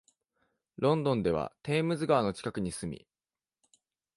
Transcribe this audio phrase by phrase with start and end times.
[0.77, 3.07] ロンドンではテームズ川の近くに住み、